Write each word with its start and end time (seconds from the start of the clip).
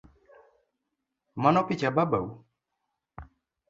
Mano 1.43 1.59
picha 1.67 1.89
babau? 1.95 2.27